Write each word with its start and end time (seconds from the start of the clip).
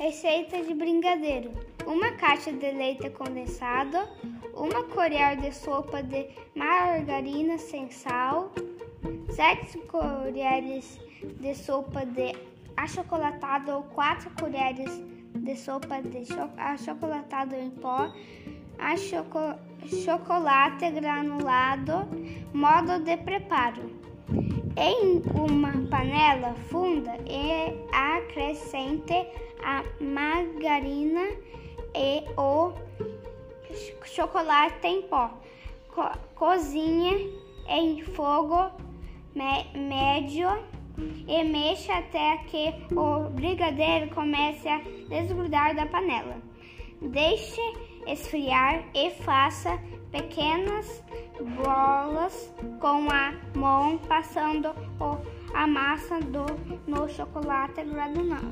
Receita 0.00 0.62
de 0.62 0.72
brigadeiro: 0.72 1.50
uma 1.86 2.12
caixa 2.12 2.50
de 2.50 2.70
leite 2.70 3.10
condensado, 3.10 3.98
uma 4.54 4.82
colher 4.84 5.36
de 5.36 5.52
sopa 5.52 6.02
de 6.02 6.26
margarina 6.56 7.58
sem 7.58 7.90
sal, 7.90 8.50
sete 9.28 9.76
colheres 9.80 10.98
de 11.38 11.54
sopa 11.54 12.06
de 12.06 12.34
achocolatado 12.78 13.72
ou 13.72 13.82
quatro 13.82 14.30
colheres 14.40 14.90
de 15.34 15.54
sopa 15.54 16.00
de 16.00 16.24
achocolatado 16.56 17.54
em 17.54 17.68
pó, 17.68 18.10
achoco 18.78 19.54
chocolate 20.02 20.90
granulado. 20.92 22.08
Modo 22.54 23.04
de 23.04 23.18
preparo. 23.18 23.99
Em 24.76 25.22
uma 25.34 25.72
panela 25.88 26.54
funda 26.68 27.10
acrescente 27.92 29.26
a 29.62 29.84
margarina 30.00 31.28
e 31.94 32.24
o 32.36 32.72
chocolate 34.04 34.86
em 34.86 35.02
pó. 35.02 35.30
Co 35.88 36.10
cozinha 36.34 37.18
em 37.68 38.02
fogo 38.02 38.70
médio 39.34 40.48
e 41.26 41.44
mexa 41.44 41.94
até 41.94 42.38
que 42.48 42.72
o 42.94 43.28
brigadeiro 43.30 44.14
comece 44.14 44.68
a 44.68 44.80
desgrudar 45.08 45.74
da 45.74 45.86
panela. 45.86 46.36
Deixe 47.00 47.60
esfriar 48.06 48.84
e 48.94 49.10
faça 49.10 49.78
pequenas 50.10 51.02
bolas 51.56 52.52
com 52.80 53.10
a 53.10 53.32
mão, 53.60 53.98
passando 53.98 54.74
a 55.52 55.66
massa 55.66 56.18
do, 56.18 56.46
no 56.86 57.06
chocolate 57.08 57.84
granulado. 57.84 58.48